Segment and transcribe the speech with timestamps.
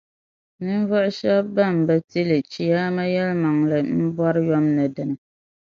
[0.63, 5.15] Ninvuɣu shεba ban bi ti li Chiyaama yεlimaŋli m-bɔri yom ni dina.